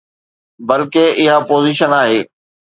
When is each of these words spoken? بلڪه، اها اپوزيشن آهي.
بلڪه، 0.67 1.05
اها 1.19 1.33
اپوزيشن 1.41 1.91
آهي. 2.01 2.19